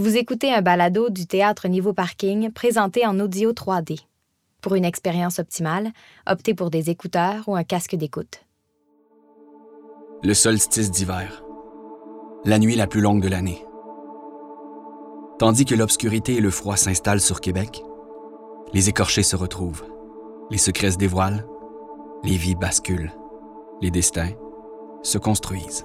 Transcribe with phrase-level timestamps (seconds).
[0.00, 3.98] Vous écoutez un balado du théâtre Niveau Parking présenté en audio 3D.
[4.62, 5.90] Pour une expérience optimale,
[6.24, 8.44] optez pour des écouteurs ou un casque d'écoute.
[10.22, 11.42] Le solstice d'hiver.
[12.44, 13.66] La nuit la plus longue de l'année.
[15.40, 17.82] Tandis que l'obscurité et le froid s'installent sur Québec,
[18.72, 19.84] les écorchés se retrouvent,
[20.48, 21.44] les secrets se dévoilent,
[22.22, 23.10] les vies basculent,
[23.82, 24.30] les destins
[25.02, 25.84] se construisent.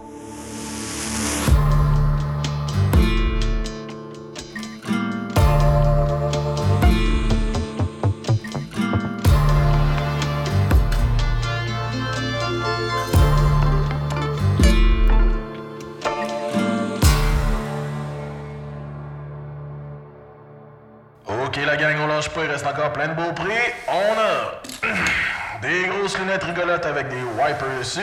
[21.55, 23.53] Ok, la gang, on lâche pas, il reste encore plein de beaux prix.
[23.87, 24.89] On a
[25.61, 28.01] des grosses lunettes rigolotes avec des wipers dessus,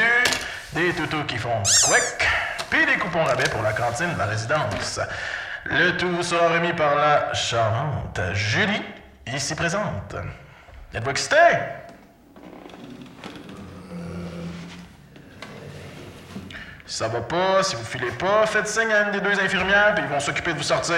[0.73, 2.29] des toutous qui font squick,
[2.71, 5.01] puis des coupons rabais pour la cantine de la résidence.
[5.65, 8.85] Le tout sera remis par la charmante Julie,
[9.27, 10.15] ici présente.
[10.95, 11.37] Êtes-vous excité?
[16.87, 20.05] Ça va pas, si vous filez pas, faites signe à une des deux infirmières, puis
[20.05, 20.95] ils vont s'occuper de vous sortir.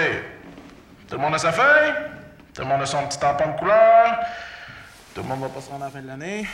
[1.09, 2.12] Tout le monde a sa feuille?
[2.53, 4.19] Tout le monde a son petit tampon de couleur?
[5.15, 6.47] Tout le monde va pas se rendre à la fin de l'année?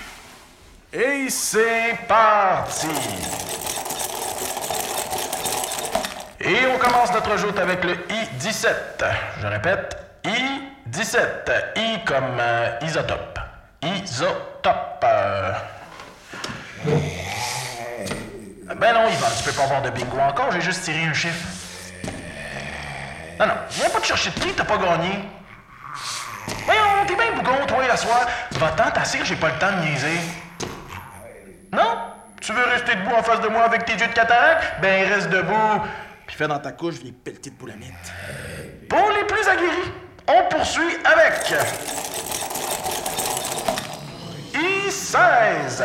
[0.94, 2.88] Et c'est parti!
[6.40, 8.70] Et on commence notre joute avec le I-17.
[9.42, 11.20] Je répète, I-17.
[11.76, 13.40] I comme euh, isotope.
[13.82, 15.04] Isotope.
[15.04, 15.52] Euh.
[18.78, 21.46] Ben non, Yvan, tu peux pas avoir de bingo encore, j'ai juste tiré un chiffre.
[23.38, 25.28] Non, non, viens pas te chercher de prix, t'as pas gagné.
[27.40, 28.28] Bougon, toi, la soir.
[28.52, 30.20] Va-t'en, t'assire, j'ai pas le temps de niaiser.
[31.72, 31.98] Non?
[32.42, 34.82] Tu veux rester debout en face de moi avec tes yeux de cataracte?
[34.82, 35.82] Ben, reste debout.
[36.28, 38.12] Puis fais dans ta couche, viens pelleter de.
[38.90, 39.92] Pour les plus aguerris,
[40.28, 41.54] on poursuit avec...
[44.54, 45.84] I-16.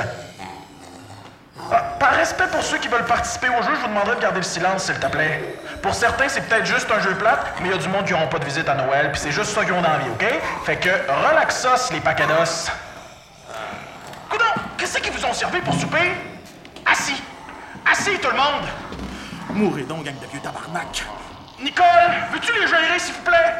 [2.04, 4.42] Par respect pour ceux qui veulent participer au jeu, je vous demanderai de garder le
[4.42, 5.56] silence, s'il te plaît.
[5.80, 8.12] Pour certains, c'est peut-être juste un jeu plate, mais il y a du monde qui
[8.12, 10.26] n'auront pas de visite à Noël, puis c'est juste ça qu'ils ont envie, OK?
[10.66, 12.68] Fait que relaxos, les pacados.
[14.28, 14.44] Coudon,
[14.76, 16.12] qu'est-ce qu'ils vous ont servi pour souper?
[16.84, 17.22] Assis.
[17.90, 18.68] Assis, tout le monde.
[19.54, 21.06] Mourez donc, gang de vieux tabarnak.
[21.58, 21.86] Nicole,
[22.34, 23.54] veux-tu les gérer, s'il vous plaît?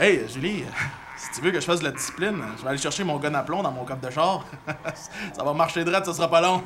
[0.00, 0.64] Hey, Julie,
[1.18, 3.34] si tu veux que je fasse de la discipline, je vais aller chercher mon gun
[3.34, 4.46] à plomb dans mon coffre de char.
[5.36, 6.64] ça va marcher droit, ça sera pas long.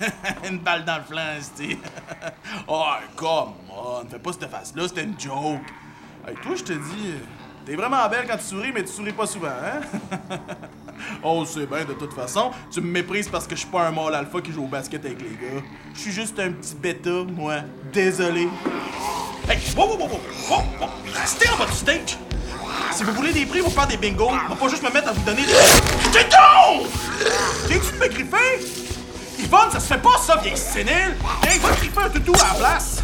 [0.48, 1.78] Une balle dans le flanc, c'ti.
[2.68, 2.84] oh,
[3.14, 5.60] come on, fais pas cette face-là, c'était une joke.
[6.26, 7.14] Hey, toi, je te dis,
[7.64, 9.80] t'es vraiment belle quand tu souris, mais tu souris pas souvent, hein?
[11.22, 12.50] oh, c'est bien, de toute façon.
[12.70, 15.04] Tu me méprises parce que je suis pas un mâle alpha qui joue au basket
[15.04, 15.62] avec les gars.
[15.94, 17.56] Je suis juste un petit bêta, moi.
[17.92, 18.48] Désolé.
[19.48, 20.08] Hey, wow, wow, wow,
[20.50, 20.88] wow, wow.
[21.14, 22.18] Restez en mode stage!
[22.92, 25.08] Si vous voulez des prix pour faire des bingos, on va pas juste me mettre
[25.08, 25.52] à vous donner des.
[26.12, 26.88] T'es donc!
[27.68, 28.85] De me griffer?
[29.50, 31.16] Ça se fait pas ça, vieille sénile!
[31.42, 33.02] Viens, va griffer un toutou à la place!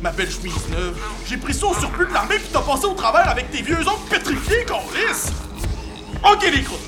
[0.00, 0.96] Ma belle chemise neuve,
[1.26, 3.78] j'ai pris ça au surplus de l'armée qui t'a passé au travers avec tes vieux
[3.80, 5.32] ongles pétrifiés, Coris!
[6.22, 6.80] Ok, les croûtes!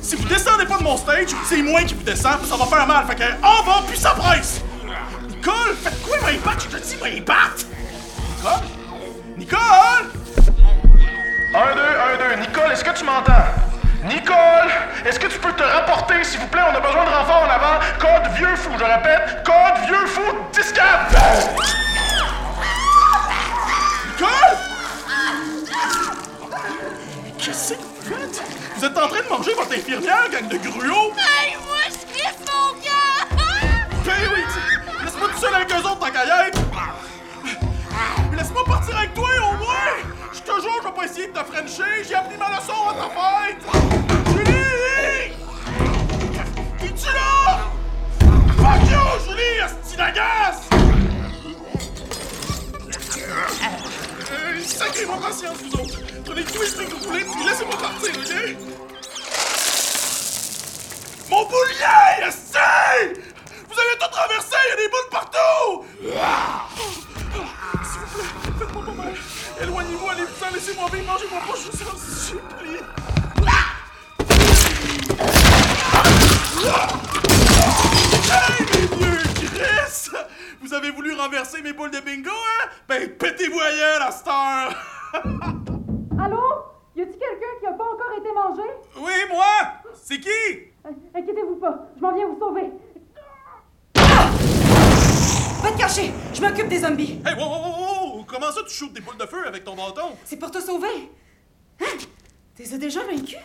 [0.00, 2.66] Si vous descendez pas de mon stage, c'est moi qui vous descends, puis ça va
[2.66, 4.60] faire mal, fait que en bas, puis ça presse!
[5.28, 6.68] Nicole, faites quoi, ma batte?
[6.70, 7.66] Je te dis, ma batte!
[8.38, 8.60] Nicole?
[9.38, 10.06] Nicole!
[11.54, 12.40] 1, 2, 1, 2.
[12.40, 13.32] Nicole, est-ce que tu m'entends?
[14.04, 14.71] Nicole,
[15.04, 16.62] est-ce que tu peux te rapporter, s'il vous plaît?
[16.70, 17.78] On a besoin de renfort en avant.
[17.98, 19.44] Code vieux fou, je répète.
[19.44, 20.74] Code vieux fou, 10
[24.06, 24.28] Nicole?
[27.38, 28.42] Qu'est-ce que vous faites?
[28.76, 31.12] Vous êtes en train de manger votre infirmière, gang de gruots?
[31.16, 33.26] Hey, moi, je crisse mon gars!
[34.04, 34.44] Ben oui,
[35.04, 36.60] laisse-moi tout seul avec eux autres, tant qu'à y être.
[38.30, 39.96] Mais laisse-moi partir avec toi, au moins!
[40.32, 42.04] Je te jure, je vais pas essayer de te frencher!
[42.08, 44.11] J'ai appris ma leçon à ta fête!
[47.10, 47.70] Là?
[48.56, 50.68] Fuck you, Julie, esti d'agace!
[54.30, 55.98] Euh, Sacrez-moi patience, vous autres!
[56.24, 58.56] Prenez tout ce que vous voulez, puis laissez-moi partir, ok?
[61.30, 62.58] Mon boulier, esti!
[63.68, 65.84] Vous avez tout traversé, il y a des boules partout!
[67.84, 69.14] S'il vous plaît, faites-moi pas mal.
[69.60, 73.11] Éloignez-vous, allez-vous-en, laissez-moi vivre, mangez-moi pas, je vous en supplie.
[78.30, 80.10] Hey, mes vieux Chris!
[80.60, 82.68] Vous avez voulu renverser mes boules de bingo, hein?
[82.88, 84.74] Ben, pétez-vous ailleurs, à cette heure!
[86.22, 86.42] Allô?
[86.94, 88.68] Y a-t-il quelqu'un qui a pas encore été mangé?
[88.96, 89.44] Oui, moi!
[89.94, 90.28] C'est qui?
[90.86, 92.70] Euh, Inquiétez-vous pas, je m'en viens vous sauver.
[93.94, 96.12] Va te cacher!
[96.34, 97.20] Je m'occupe des zombies!
[97.24, 98.24] Hey, wow, wow, wow, wow!
[98.24, 100.16] Comment ça tu shootes des boules de feu avec ton bâton?
[100.24, 101.10] C'est pour te sauver!
[101.80, 101.96] Hein?
[102.54, 103.36] T'es déjà vaincu?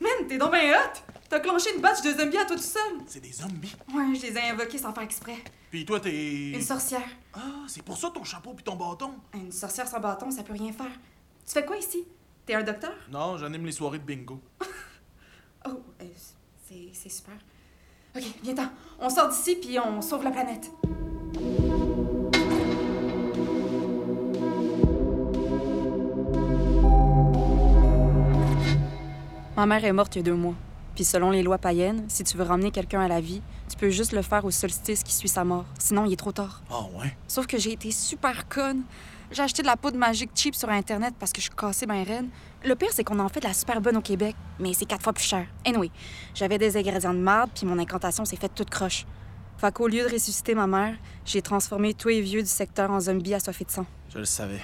[0.00, 1.15] Man, t'es donc ben hot!
[1.28, 2.82] T'as clenché une batch de zombies à toi tout seul!
[3.06, 3.74] C'est des zombies?
[3.92, 5.36] Ouais, je les ai invoqués sans faire exprès.
[5.70, 6.50] Puis toi, t'es.
[6.52, 7.02] Une sorcière.
[7.34, 9.10] Ah, c'est pour ça ton chapeau puis ton bâton.
[9.34, 10.92] Une sorcière sans bâton, ça peut rien faire.
[11.44, 12.04] Tu fais quoi ici?
[12.44, 12.92] T'es un docteur?
[13.10, 14.40] Non, j'anime les soirées de bingo.
[15.68, 16.04] Oh, euh,
[16.68, 17.34] c'est c'est super.
[18.14, 18.68] Ok, viens-t'en.
[19.00, 20.70] On sort d'ici puis on sauve la planète.
[29.56, 30.54] Ma mère est morte il y a deux mois.
[30.96, 33.90] Puis selon les lois païennes, si tu veux ramener quelqu'un à la vie, tu peux
[33.90, 35.66] juste le faire au solstice qui suit sa mort.
[35.78, 36.62] Sinon, il est trop tard.
[36.70, 37.14] Ah, ouais?
[37.28, 38.82] Sauf que j'ai été super conne.
[39.30, 42.02] J'ai acheté de la poudre magique cheap sur Internet parce que je suis cassée ben
[42.02, 42.30] reine.
[42.64, 45.02] Le pire, c'est qu'on en fait de la super bonne au Québec, mais c'est quatre
[45.02, 45.46] fois plus cher.
[45.66, 45.90] Anyway,
[46.34, 49.04] j'avais des ingrédients de marde, puis mon incantation s'est faite toute croche.
[49.58, 50.94] Fait qu'au lieu de ressusciter ma mère,
[51.26, 53.86] j'ai transformé tous les vieux du secteur en zombies assoiffés de sang.
[54.08, 54.62] Je le savais.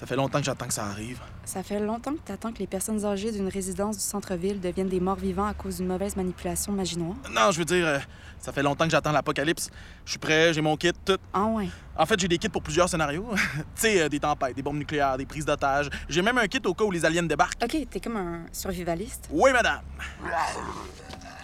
[0.00, 1.20] Ça fait longtemps que j'attends que ça arrive.
[1.44, 4.98] Ça fait longtemps que t'attends que les personnes âgées d'une résidence du centre-ville deviennent des
[4.98, 7.16] morts vivants à cause d'une mauvaise manipulation de magie noire.
[7.30, 7.98] Non, je veux dire, euh,
[8.38, 9.68] ça fait longtemps que j'attends l'apocalypse.
[10.06, 11.18] Je suis prêt, j'ai mon kit, tout.
[11.34, 11.68] Ah ouais.
[11.98, 13.26] En fait, j'ai des kits pour plusieurs scénarios.
[13.34, 15.90] tu sais, euh, des tempêtes, des bombes nucléaires, des prises d'otages.
[16.08, 17.62] J'ai même un kit au cas où les aliens débarquent.
[17.62, 19.28] Ok, t'es comme un survivaliste.
[19.30, 19.82] Oui, madame.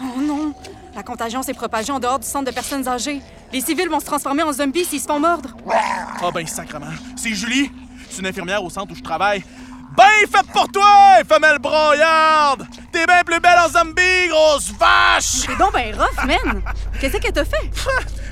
[0.00, 0.54] Oh non!
[0.94, 3.20] La contagion s'est propagée en dehors du centre de personnes âgées.
[3.52, 5.54] Les civils vont se transformer en zombies s'ils se font mordre.
[5.68, 6.86] Ah ben, sacrement.
[7.16, 7.70] C'est Julie.
[8.18, 9.44] Une infirmière au centre où je travaille.
[9.96, 12.66] Ben fait pour toi, femelle broyarde!
[12.92, 15.46] T'es bien plus belle en zombie, grosse vache!
[15.46, 16.62] T'es donc ben rough, man!
[17.00, 17.70] Qu'est-ce que t'as fait?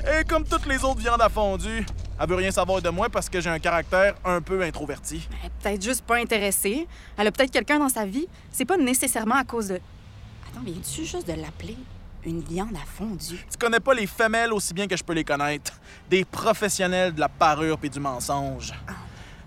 [0.19, 1.83] Et comme toutes les autres viandes à fondue,
[2.19, 5.27] elle veut rien savoir de moi parce que j'ai un caractère un peu introverti.
[5.41, 6.87] Elle est peut-être juste pas intéressée.
[7.17, 8.27] Elle a peut-être quelqu'un dans sa vie.
[8.51, 9.75] C'est pas nécessairement à cause de.
[9.75, 11.77] Attends, viens-tu juste de l'appeler
[12.25, 13.43] une viande à fondue?
[13.49, 15.73] Tu connais pas les femelles aussi bien que je peux les connaître.
[16.09, 18.71] Des professionnels de la parure puis du mensonge.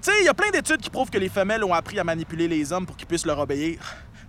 [0.08, 2.04] Tu sais, il y a plein d'études qui prouvent que les femelles ont appris à
[2.04, 3.78] manipuler les hommes pour qu'ils puissent leur obéir.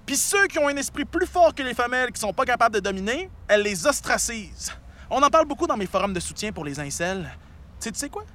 [0.05, 2.75] Puis ceux qui ont un esprit plus fort que les femelles, qui sont pas capables
[2.75, 4.73] de dominer, elles les ostracisent.
[5.09, 7.31] On en parle beaucoup dans mes forums de soutien pour les incels.
[7.79, 8.25] Tu sais, tu sais quoi?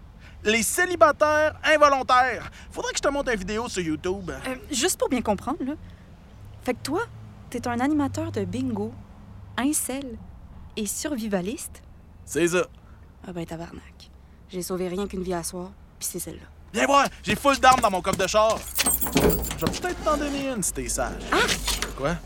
[0.42, 2.50] Les célibataires involontaires.
[2.70, 4.30] Faudrait que je te montre une vidéo sur YouTube.
[4.30, 5.74] Euh, juste pour bien comprendre, là.
[6.62, 7.02] Fait que toi,
[7.50, 8.90] t'es un animateur de bingo,
[9.58, 10.16] incel
[10.78, 11.82] et survivaliste?
[12.24, 12.64] C'est ça.
[13.28, 14.10] Ah ben tabarnak.
[14.48, 16.53] J'ai sauvé rien qu'une vie à soir, puis c'est celle-là.
[16.74, 18.58] Viens voir, j'ai full d'armes dans mon coffre de char.
[19.14, 21.22] Je vais peut-être t'en donner une si t'es sage.
[21.96, 22.16] Quoi?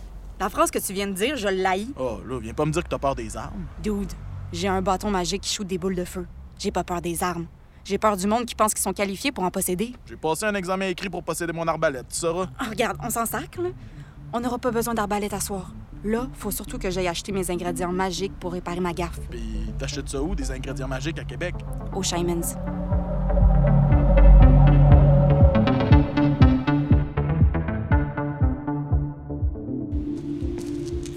[0.41, 1.89] La phrase que tu viens de dire, je l'haïs.
[1.99, 3.67] Oh, là, viens pas me dire que t'as peur des armes.
[3.83, 4.11] Dude,
[4.51, 6.27] j'ai un bâton magique qui shoot des boules de feu.
[6.59, 7.47] J'ai pas peur des armes.
[7.85, 9.93] J'ai peur du monde qui pense qu'ils sont qualifiés pour en posséder.
[10.07, 12.47] J'ai passé un examen écrit pour posséder mon arbalète, tu sauras.
[12.59, 13.69] Ah, regarde, on s'en sacre, là.
[14.33, 15.73] On n'aura pas besoin d'arbalète à soir.
[16.05, 19.21] Là, faut surtout que j'aille acheter mes ingrédients magiques pour réparer ma gaffe.
[19.29, 21.55] Puis t'achètes ça où, des ingrédients magiques à Québec?
[21.95, 22.57] Au Shymans.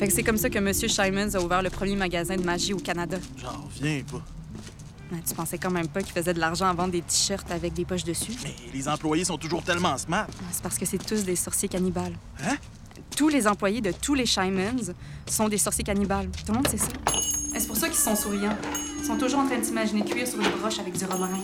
[0.02, 0.74] Fait que c'est comme ça que M.
[0.74, 3.20] Shymans a ouvert le premier magasin de magie au Canada.
[3.38, 4.20] J'en reviens pas.
[5.14, 7.74] Ah, Tu pensais quand même pas qu'il faisait de l'argent en vendre des t-shirts avec
[7.74, 8.32] des poches dessus?
[8.44, 10.26] Mais les employés sont toujours tellement smart.
[10.52, 12.16] C'est parce que c'est tous des sorciers cannibales.
[12.44, 12.58] Hein?
[13.16, 14.92] Tous les employés de tous les Shymans
[15.28, 16.30] sont des sorciers cannibales.
[16.48, 16.88] Tout le monde sait ça.
[17.56, 18.58] C'est pour ça qu'ils sont souriants?
[18.98, 21.38] Ils sont toujours en train de s'imaginer cuire sur une broche avec du romarin.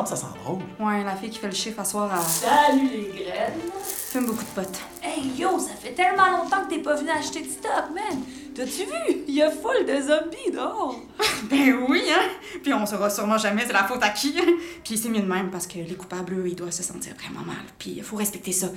[0.00, 0.58] Me semble que ça sent drôle.
[0.80, 3.70] Ouais, la fille qui fait le chiffre à soir, elle Salut les graines!
[3.84, 4.80] fume beaucoup de potes.
[5.02, 8.20] Hey yo, ça fait tellement longtemps que t'es pas venu acheter du stock, man!
[8.54, 9.22] T'as-tu vu?
[9.28, 10.96] Il y a full de zombies dehors!
[11.50, 12.28] Ben oui, hein?
[12.62, 14.34] Puis on saura sûrement jamais c'est la faute à qui.
[14.38, 14.52] hein?
[14.84, 17.44] Puis c'est mieux de même parce que les coupables, eux, ils doivent se sentir vraiment
[17.44, 17.56] mal.
[17.78, 18.68] Puis il faut respecter ça.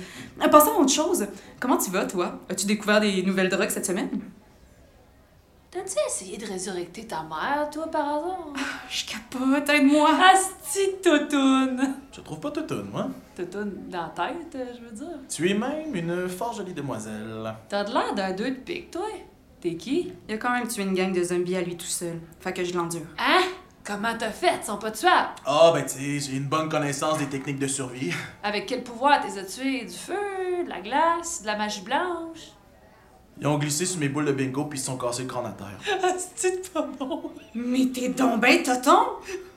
[0.42, 1.26] Euh, Passons à autre chose.
[1.60, 2.40] Comment tu vas, toi?
[2.50, 4.10] As-tu découvert des nouvelles drogues cette semaine?
[5.76, 8.54] T'as-tu essayé de résurrecter ta mère, toi, par hasard?
[8.88, 10.08] Je capote, aide-moi!
[10.32, 11.96] Asti Totoune!
[12.10, 13.08] Je trouve pas toutoune, moi.
[13.34, 15.18] Totoune dans la tête, euh, je veux dire.
[15.28, 17.54] Tu es même une fort jolie demoiselle.
[17.68, 19.04] T'as de l'air d'un deux de pique, toi.
[19.60, 20.14] T'es qui?
[20.26, 22.20] Il a quand même tué une gang de zombies à lui tout seul.
[22.40, 23.04] Fait que je l'endure.
[23.18, 23.42] Hein?
[23.84, 24.60] Comment t'as fait?
[24.62, 25.28] Ils sont pas tuables?
[25.44, 28.14] Ah, ben, tu sais, j'ai une bonne connaissance des techniques de survie.
[28.42, 29.84] Avec quel pouvoir t'es as tués?
[29.84, 30.14] Du feu,
[30.64, 32.52] de la glace, de la magie blanche?
[33.40, 35.46] Ils ont glissé sur mes boules de bingo puis ils se sont cassés le crâne
[35.46, 36.00] à terre.
[36.14, 37.30] Asti de pas bon!
[37.54, 39.06] Mais t'es donc ben toton!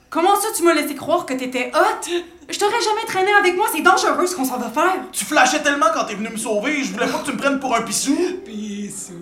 [0.10, 2.10] Comment ça tu m'as laissé croire que t'étais hot?
[2.50, 5.02] Je t'aurais jamais traîné avec moi, c'est dangereux ce qu'on s'en va faire!
[5.12, 7.60] Tu flashais tellement quand t'es venu me sauver, je voulais pas que tu me prennes
[7.60, 8.18] pour un pissou.
[8.44, 9.14] Pissou!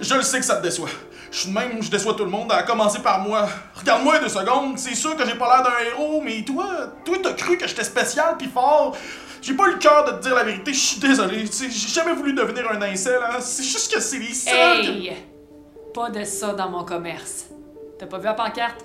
[0.00, 0.88] Je le sais que ça te déçoit.
[1.30, 3.46] Je suis de même, je déçois tout le monde, à commencer par moi.
[3.74, 6.64] Regarde-moi deux secondes, c'est sûr que j'ai pas l'air d'un héros, mais toi,
[7.04, 8.96] toi t'as cru que j'étais spécial pis fort.
[9.42, 11.44] J'ai pas eu le cœur de te dire la vérité, je suis désolé.
[11.44, 13.36] Tu sais, j'ai jamais voulu devenir un incel, hein.
[13.40, 14.80] C'est juste que c'est les seuls.
[14.80, 15.16] que- Hey!
[15.92, 17.44] pas de ça dans mon commerce.
[17.98, 18.84] T'as pas vu la pancarte?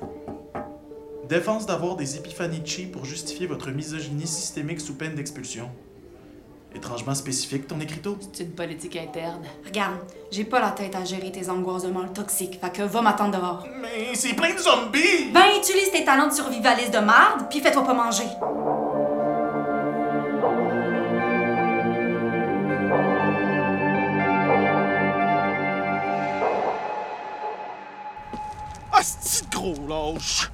[1.34, 5.68] Défense d'avoir des épiphanies chi pour justifier votre misogynie systémique sous peine d'expulsion.
[6.76, 8.20] Étrangement spécifique, ton écriteau?
[8.32, 9.42] C'est une politique interne.
[9.66, 9.96] Regarde,
[10.30, 13.36] j'ai pas la tête à gérer tes angoisses de mâle toxiques, fait que va m'attendre
[13.36, 13.68] dehors.
[13.82, 15.32] Mais c'est plein de zombies!
[15.34, 18.26] Ben, utilise tes talents de survivaliste de marde, puis fais-toi pas manger.
[28.92, 30.52] Ah, c'est gros lâche!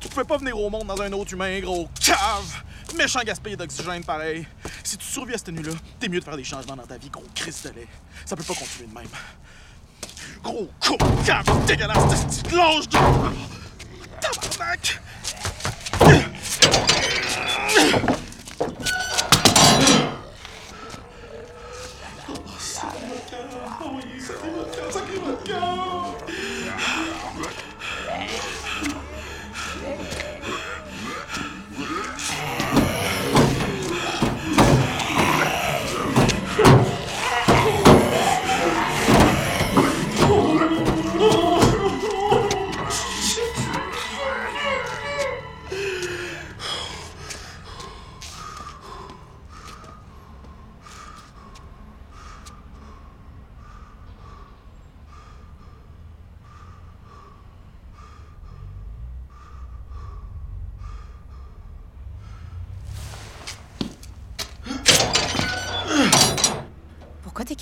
[0.00, 2.62] Tu pouvais pas venir au monde dans un autre humain, gros cave!
[2.96, 4.46] Méchant gaspillé d'oxygène pareil.
[4.82, 7.10] Si tu survis à cette nuit-là, t'es mieux de faire des changements dans ta vie,
[7.10, 7.22] gros
[7.76, 7.86] lait.
[8.24, 9.08] Ça peut pas continuer de même.
[10.42, 12.98] Gros con, cave, dégueulasse, petite lâche de...
[14.20, 15.00] Tabarnak!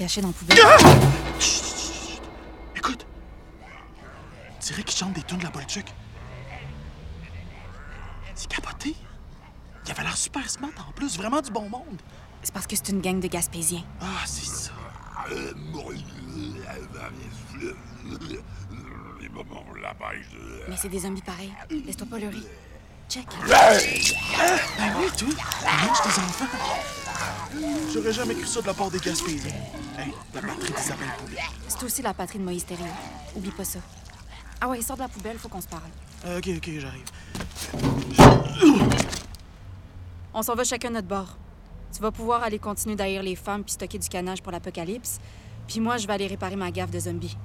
[0.08, 0.56] Caché dans la poubelle?
[1.38, 2.22] Chut, chut, chut.
[2.74, 3.06] Écoute.
[4.56, 5.84] On dirait qu'il chante des tunes de la Bolduc.
[8.34, 8.96] C'est capoté.
[9.84, 12.00] Il avait l'air super smart en plus, vraiment du bon monde.
[12.42, 13.84] C'est parce que c'est une gang de Gaspésiens.
[14.00, 14.70] Ah, c'est ça.
[20.68, 21.52] Mais c'est des zombies pareils.
[21.84, 22.36] Laisse-toi pas leurrer.
[23.10, 23.26] Check.
[23.46, 25.28] Ben oui, toi.
[25.86, 26.46] Mange des enfants.
[27.92, 29.50] J'aurais jamais cru ça de la part des Gaspésiens.
[29.98, 31.40] Hey, la batterie d'Isabelle Poulet.
[31.68, 32.86] C'est aussi la patrie de Moïse Thériault.
[33.36, 33.80] Oublie pas ça.
[34.60, 35.90] Ah ouais, sors de la poubelle, faut qu'on se parle.
[36.26, 37.04] Euh, ok, ok, j'arrive.
[40.34, 41.36] On s'en va chacun de notre bord.
[41.92, 45.18] Tu vas pouvoir aller continuer d'haïr les femmes puis stocker du canage pour l'apocalypse.
[45.66, 47.36] Puis moi, je vais aller réparer ma gaffe de zombies.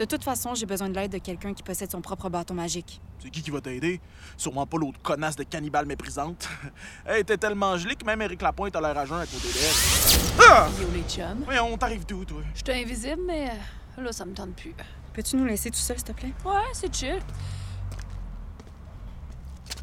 [0.00, 3.02] De toute façon, j'ai besoin de l'aide de quelqu'un qui possède son propre bâton magique.
[3.22, 4.00] C'est qui qui va t'aider?
[4.38, 6.48] Sûrement pas l'autre connasse de cannibale méprisante.
[7.06, 10.40] hey, t'es tellement gelé que même Eric Lapointe a l'air à jeun à côté d'elle.
[10.40, 10.68] Ah!
[10.80, 11.44] Yo, les chums.
[11.46, 12.40] Oui, on t'arrive d'où, toi?
[12.54, 13.50] J'étais invisible, mais
[13.98, 14.74] euh, là, ça me tente plus.
[15.12, 16.32] Peux-tu nous laisser tout seul, s'il te plaît?
[16.46, 17.20] Ouais, c'est chill.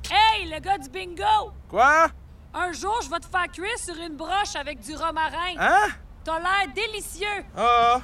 [0.10, 1.52] Hey, le gars du bingo!
[1.70, 2.08] Quoi?
[2.56, 5.54] Un jour, je vais te faire cuire sur une broche avec du romarin.
[5.60, 5.90] Hein?
[6.24, 7.46] T'as l'air délicieux.
[7.56, 8.02] Ah!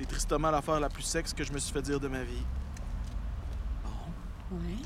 [0.00, 2.42] C'est tristement l'affaire la plus sexe que je me suis fait dire de ma vie.
[4.50, 4.76] Ouais.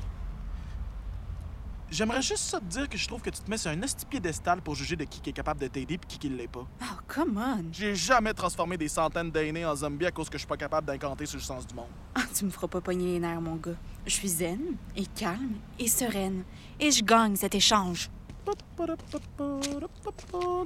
[1.89, 4.05] J'aimerais juste ça te dire que je trouve que tu te mets sur un esti
[4.05, 6.67] piédestal pour juger de qui qui est capable de t'aider puis qui qui l'est pas.
[6.81, 7.63] Oh, come on!
[7.71, 10.87] J'ai jamais transformé des centaines d'aînés en zombies à cause que je suis pas capable
[10.87, 11.87] d'incanter sur le sens du monde.
[12.13, 13.71] Ah, tu me feras pas pogner les nerfs, mon gars.
[14.05, 16.43] Je suis zen, et calme, et sereine.
[16.77, 18.09] Et je gagne cet échange.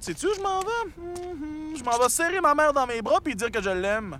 [0.01, 1.35] Sais-tu où je m'en vais?
[1.35, 1.77] Mhm.
[1.77, 4.17] Je m'en vais serrer ma mère dans mes bras puis dire que je l'aime.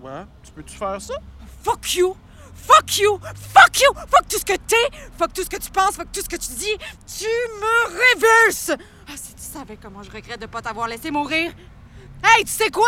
[0.00, 1.14] Toi, tu peux-tu faire ça?
[1.64, 2.14] Fuck you!
[2.54, 3.18] Fuck you!
[3.34, 3.92] Fuck you!
[3.94, 4.76] Fuck tout ce que t'es!
[5.18, 5.96] Fuck tout ce que tu penses!
[5.96, 6.76] Fuck tout ce que tu dis!
[7.06, 8.70] Tu me révulses!
[9.08, 11.52] Ah, si tu savais comment je regrette de pas t'avoir laissé mourir!
[12.22, 12.86] Hey, tu sais quoi?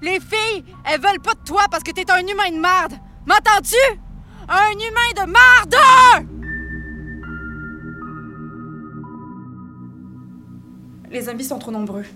[0.00, 2.94] Les filles, elles veulent pas de toi parce que t'es un humain de marde!
[3.24, 4.00] M'entends-tu?
[4.48, 6.26] Un humain de marde!
[11.08, 12.06] Les zombies sont trop nombreux.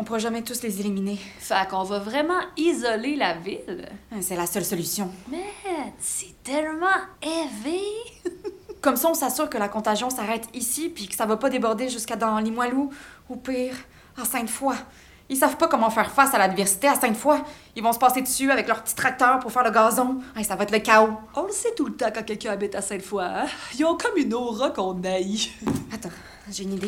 [0.00, 1.18] On pourra jamais tous les éliminer.
[1.40, 3.88] Fait qu'on va vraiment isoler la ville.
[4.20, 5.10] C'est la seule solution.
[5.28, 5.44] Mais
[5.98, 6.86] c'est tellement
[7.20, 7.80] élevé.
[8.80, 11.88] Comme ça, on s'assure que la contagion s'arrête ici puis que ça va pas déborder
[11.88, 12.92] jusqu'à dans Limoilou
[13.28, 13.74] ou pire,
[14.16, 14.76] à Sainte-Foy.
[15.30, 17.38] Ils savent pas comment faire face à l'adversité à Sainte-Foy.
[17.74, 20.20] Ils vont se passer dessus avec leur petit tracteur pour faire le gazon.
[20.36, 21.10] Hey, ça va être le chaos.
[21.34, 23.24] On le sait tout le temps quand quelqu'un habite à Sainte-Foy.
[23.24, 23.46] Hein?
[23.76, 25.50] Ils ont comme une aura qu'on haït.
[25.92, 26.08] Attends,
[26.52, 26.86] j'ai une idée.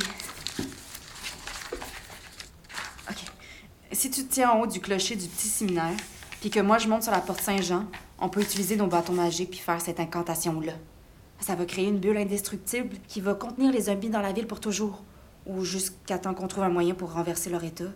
[3.10, 3.16] OK.
[4.00, 5.92] Si tu te tiens en haut du clocher du petit séminaire,
[6.40, 7.84] puis que moi je monte sur la porte Saint-Jean,
[8.18, 10.72] on peut utiliser nos bâtons magiques puis faire cette incantation-là.
[11.38, 14.58] Ça va créer une bulle indestructible qui va contenir les zombies dans la ville pour
[14.58, 15.02] toujours.
[15.44, 17.92] Ou jusqu'à temps qu'on trouve un moyen pour renverser leur état.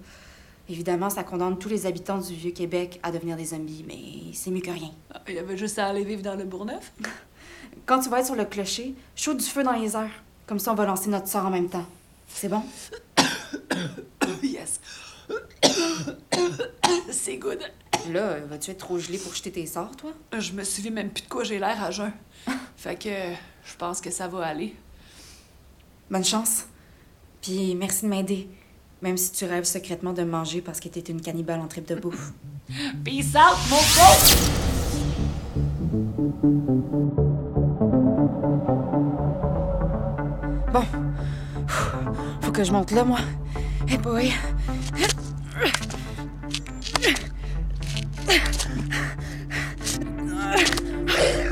[0.69, 4.61] Évidemment, ça condamne tous les habitants du Vieux-Québec à devenir des zombies, mais c'est mieux
[4.61, 4.91] que rien.
[5.27, 6.93] Il y avait juste à aller vivre dans le Bourgneuf?
[7.87, 10.23] Quand tu vas être sur le clocher, chaud du feu dans les airs.
[10.47, 11.87] Comme ça, on va lancer notre sort en même temps.
[12.29, 12.63] C'est bon?
[14.43, 14.81] yes.
[17.11, 17.61] c'est good.
[18.11, 20.13] Là, vas-tu être trop gelé pour jeter tes sorts, toi?
[20.39, 22.13] Je me souviens même plus de quoi j'ai l'air à jeun.
[22.77, 24.75] fait que je pense que ça va aller.
[26.11, 26.67] Bonne chance.
[27.41, 28.49] Puis merci de m'aider.
[29.03, 31.95] Même si tu rêves secrètement de manger parce que t'es une cannibale en trip de
[31.95, 32.33] bouffe.
[33.05, 33.77] Peace out, mon!
[40.73, 40.85] Bon.
[42.41, 43.21] Faut que je monte là, moi.
[43.89, 44.33] Hey boy.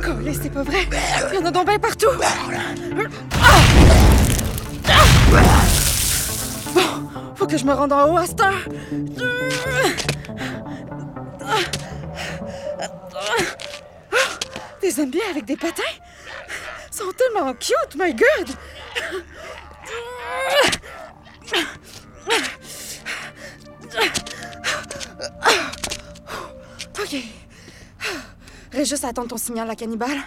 [0.03, 0.89] Colé, c'est pas vrai.
[1.33, 2.09] Il y en a bien partout.
[6.75, 8.69] Bon, faut que je me rende en haut à cette heure.
[14.81, 15.83] Des zombies avec des patins?
[16.91, 18.57] Ils sont tellement cute, my god!
[28.85, 30.19] Juste attendre ton signal, la cannibale.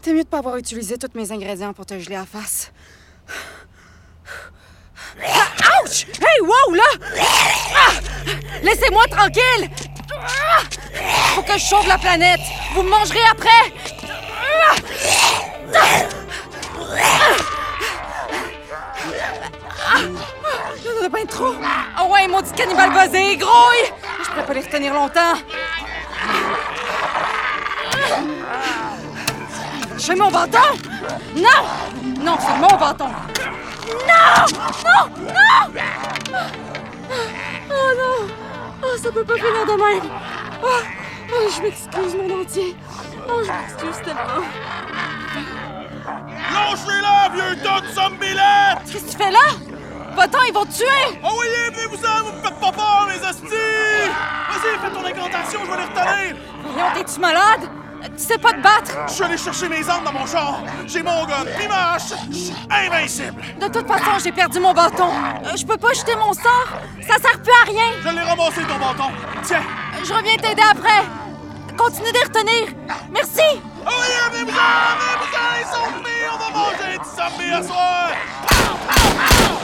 [0.00, 2.70] T'es mieux de pas avoir utilisé tous mes ingrédients pour te geler à face.
[5.20, 6.06] Ah, ouch!
[6.06, 6.84] Hey, wow, là!
[7.74, 7.90] Ah!
[8.62, 9.70] Laissez-moi tranquille!
[10.12, 10.62] Ah!
[11.34, 12.40] Faut que je sauve la planète!
[12.74, 13.72] Vous me mangerez après!
[20.78, 21.54] Il y en a trop!
[22.00, 23.36] Oh ouais, maudit cannibale buzzé!
[23.36, 23.92] Grouille!
[24.22, 25.34] Je pourrais pas les retenir longtemps!
[30.06, 30.58] J'ai mon bâton!
[31.34, 31.62] Non!
[32.20, 33.08] Non, c'est mon bâton!
[33.08, 34.46] Non!
[34.84, 35.04] Non!
[35.24, 35.82] Non!
[37.68, 38.28] Oh non!
[38.84, 40.08] Oh, ça peut pas finir de même!
[40.62, 40.66] Oh,
[41.32, 42.76] oh, je m'excuse, mon entier!
[43.28, 44.46] Oh, je m'excuse tellement!
[46.54, 48.84] Lâchez-la, vieux tas de zombielettes!
[48.86, 49.48] Qu'est-ce que tu fais là?
[50.14, 51.18] Va-t'en, ils vont te tuer!
[51.24, 54.08] Oh oui, venez-vous-en, vous me faites pas peur, mes hosties!
[54.50, 56.36] Vas-y, fais ton incantation, je vais les retenir!
[56.62, 57.68] Voyons, t'es-tu malade?
[58.16, 58.92] Tu sais pas te battre!
[59.08, 60.60] Je suis allé chercher mes armes dans mon char.
[60.86, 62.12] J'ai mon gun, pis ma hache.
[62.30, 63.42] Je suis invincible.
[63.60, 65.08] De toute façon, j'ai perdu mon bâton.
[65.44, 66.68] Euh, je peux pas jeter mon sort.
[67.00, 67.92] Ça sert plus à rien.
[68.02, 69.10] Je l'ai ramassé, ton bâton.
[69.42, 69.62] Tiens.
[70.04, 71.02] Je reviens t'aider après.
[71.76, 72.68] Continue de retenir.
[73.10, 73.42] Merci.
[73.84, 76.26] Oh oui, venez-vous-en, venez-vous-en, ils sont venus.
[76.32, 78.08] On va manger du zombie à soir.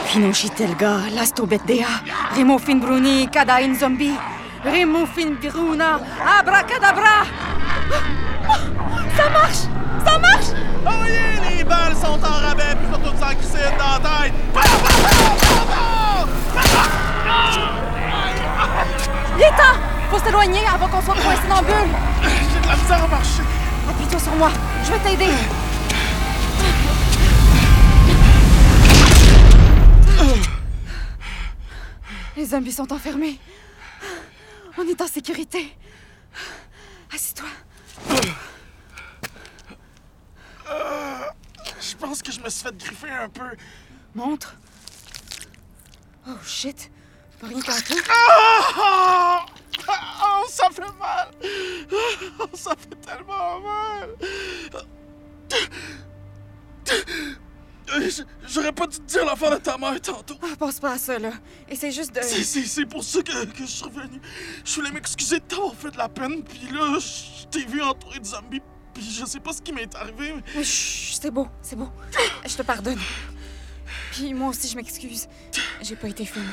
[0.05, 1.87] Finocitelga, lastobetdea,
[2.37, 4.15] remofin bruni, kada in zombie,
[4.63, 5.99] remofin gruna,
[6.39, 7.25] abracadabra.
[9.13, 9.63] Oh, ça marche!
[10.05, 10.45] Ça marche!
[10.85, 14.33] Oh oui, les balles sont en rabais, puis toutes s'en crisser dans la tête.
[19.37, 19.79] Il est temps!
[20.11, 21.95] Faut s'éloigner avant qu'on soit coincé dans la bulle.
[22.21, 23.43] J'ai de la misère à marcher.
[23.89, 24.51] Appuie-toi sur moi.
[24.83, 25.31] Je vais t'aider.
[32.35, 33.39] Les zombies sont enfermés.
[34.77, 35.75] On est en sécurité.
[37.13, 37.47] Assis-toi.
[40.65, 43.55] Je pense que je me suis fait griffer un peu.
[44.15, 44.55] Montre.
[46.27, 46.91] Oh shit.
[47.39, 47.95] Pas rien qu'un peu.
[48.09, 49.45] Ah!
[50.25, 51.31] Oh, ça fait mal!
[52.39, 54.15] Oh, ça fait tellement mal!
[58.47, 60.35] J'aurais pas dû te dire l'affaire de ta mère tantôt.
[60.41, 61.31] Ah, pense pas à ça, là.
[61.67, 62.21] Et c'est juste de.
[62.21, 64.21] C'est pour ça que, que je suis revenu.
[64.63, 68.19] Je voulais m'excuser de t'avoir fait de la peine, puis là, je t'ai vu entouré
[68.19, 68.61] de zombies,
[68.93, 70.43] puis je sais pas ce qui m'est arrivé, mais...
[70.55, 71.89] Mais chut, c'est beau, c'est beau.
[72.45, 72.99] Je te pardonne.
[74.11, 75.27] Puis moi aussi, je m'excuse.
[75.81, 76.47] J'ai pas été fine.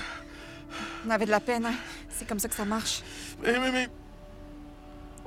[1.06, 1.74] On avait de la peine, hein.
[2.08, 3.02] C'est comme ça que ça marche.
[3.42, 3.88] Mais, mais, mais...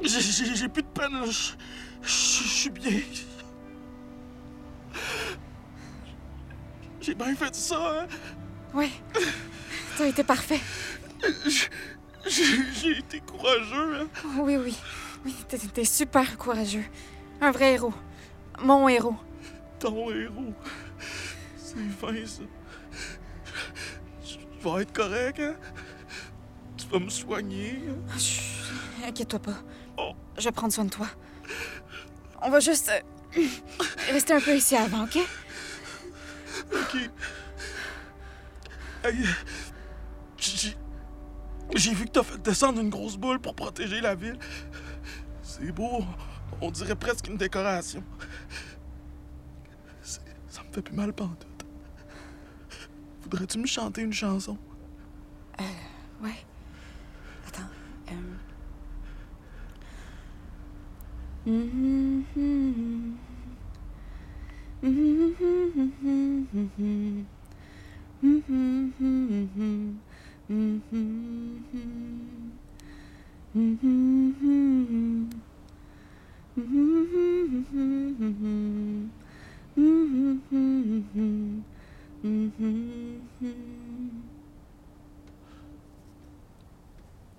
[0.02, 1.26] J'ai- plus de peine, là.
[1.26, 1.32] Je
[2.02, 3.00] je- je suis bien.
[7.02, 8.08] J'ai bien fait ça, hein.
[8.74, 8.90] Ouais.
[9.98, 10.60] T'as été parfait.
[12.28, 14.08] J'ai été courageux, hein.
[14.40, 14.76] Oui, oui.
[15.26, 16.84] Oui, t'es- super courageux.
[17.42, 17.94] Un vrai héros.
[18.60, 19.16] Mon héros.
[19.80, 20.54] Ton héros.
[21.58, 22.44] C'est fin, ça.
[24.24, 24.38] Je
[24.70, 25.56] vais être correct, hein?
[26.78, 28.18] Tu vas me soigner, hein?
[28.18, 28.74] Chut,
[29.06, 29.56] inquiète-toi pas.
[29.98, 30.12] Oh.
[30.38, 31.08] Je vais prendre soin de toi.
[32.42, 33.42] On va juste euh,
[34.12, 35.18] rester un peu ici avant, OK?
[36.74, 36.98] Ok.
[39.04, 39.26] Hey,
[40.38, 40.78] j'ai-
[41.76, 44.38] J'ai vu que t'as fait descendre une grosse boule pour protéger la ville.
[45.66, 46.04] C'est beau.
[46.60, 48.04] On dirait presque une décoration.
[50.02, 51.66] Ça me fait plus mal pantoute.
[53.22, 54.58] Voudrais-tu me chanter une chanson?
[56.22, 56.36] Ouais.
[57.48, 57.64] Attends.
[58.12, 58.54] euh.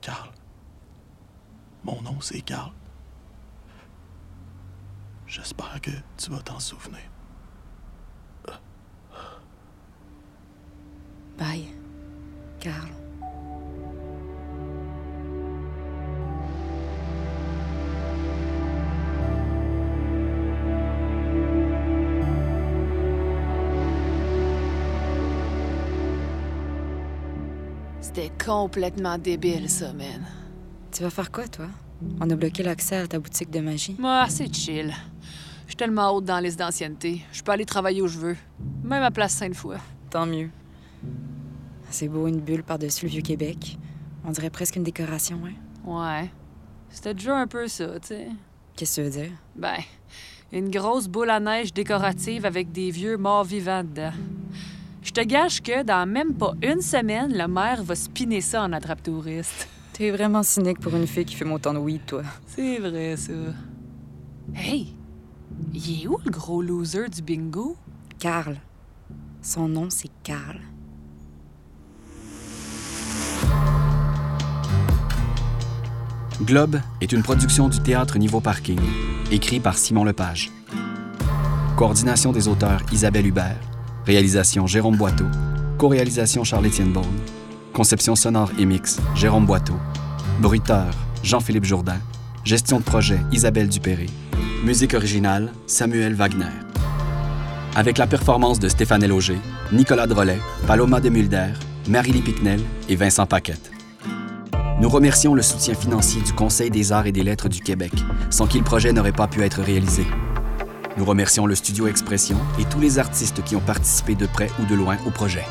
[0.01, 0.31] Carl.
[1.85, 2.73] Mon nom, c'est Carl.
[5.29, 7.14] J'espère que tu vas t'en souvenir.
[28.45, 30.25] Complètement débile, ça, man.
[30.93, 31.67] Tu vas faire quoi, toi?
[32.21, 33.97] On a bloqué l'accès à ta boutique de magie.
[33.99, 34.95] Moi, c'est chill.
[35.65, 37.23] Je suis tellement haute dans la liste d'ancienneté.
[37.33, 38.37] Je peux aller travailler où je veux.
[38.83, 39.77] Même à Place Sainte-Foy.
[40.11, 40.51] Tant mieux.
[41.91, 43.79] C'est beau, une bulle par-dessus le Vieux-Québec.
[44.25, 45.55] On dirait presque une décoration, hein?
[45.85, 46.31] Ouais.
[46.91, 48.29] C'était déjà un peu ça, tu sais.
[48.77, 49.33] Qu'est-ce que tu veux dire?
[49.57, 49.79] Ben,
[50.53, 54.13] une grosse boule à neige décorative avec des vieux morts vivants dedans.
[55.05, 58.73] Je te gage que dans même pas une semaine, le maire va spinner ça en
[58.73, 59.69] attrape touriste.
[59.93, 62.23] T'es vraiment cynique pour une fille qui fait autant de weed, toi.
[62.47, 63.33] C'est vrai, ça.
[64.55, 64.95] Hey!
[65.75, 67.77] Il est où le gros loser du bingo?
[68.19, 68.57] Carl.
[69.43, 70.59] Son nom, c'est Carl.
[76.41, 78.81] Globe est une production du théâtre Niveau Parking,
[79.31, 80.51] écrit par Simon Lepage.
[81.77, 83.61] Coordination des auteurs Isabelle Hubert,
[84.07, 85.27] réalisation Jérôme Boiteau,
[85.79, 87.05] co-réalisation Charles-Étienne Beaune,
[87.73, 89.79] conception sonore et mix Jérôme Boiteau,
[90.41, 90.91] bruiteur
[91.23, 91.99] Jean-Philippe Jourdain,
[92.45, 94.07] gestion de projet Isabelle Dupéré,
[94.65, 96.45] musique originale Samuel Wagner.
[97.75, 99.39] Avec la performance de Stéphane Auger,
[99.73, 101.55] Nicolas Drolet, Paloma de Mulder,
[101.89, 103.71] Marie-Lie Picnel et Vincent Paquette.
[104.81, 107.93] Nous remercions le soutien financier du Conseil des arts et des lettres du Québec,
[108.29, 110.05] sans qui le projet n'aurait pas pu être réalisé.
[110.97, 114.67] Nous remercions le Studio Expression et tous les artistes qui ont participé de près ou
[114.67, 115.45] de loin au projet.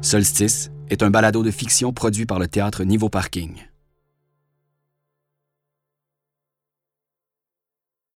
[0.00, 3.56] Solstice est un balado de fiction produit par le théâtre Niveau Parking.